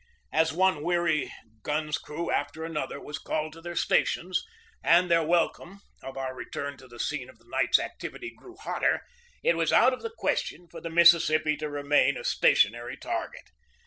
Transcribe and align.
As 0.33 0.51
one 0.51 0.81
weary 0.81 1.31
gun's 1.61 1.99
crew 1.99 2.31
after 2.31 2.65
another 2.65 2.99
was 2.99 3.19
called 3.19 3.53
to 3.53 3.61
their 3.61 3.75
stations, 3.75 4.43
and 4.83 5.11
their 5.11 5.21
welcome 5.21 5.81
of 6.01 6.17
our 6.17 6.33
return 6.33 6.75
to 6.77 6.87
the 6.87 6.97
scene 6.97 7.29
of 7.29 7.37
the 7.37 7.45
night's 7.47 7.77
activities 7.77 8.33
grew 8.35 8.55
hotter, 8.55 9.01
it 9.43 9.55
was 9.57 9.71
out 9.71 9.93
of 9.93 10.01
the 10.01 10.09
question 10.09 10.67
for 10.67 10.81
the 10.81 10.89
Mississippi 10.89 11.55
to 11.57 11.69
remain 11.69 12.17
a 12.17 12.23
stationary 12.23 12.97
target. 12.97 13.51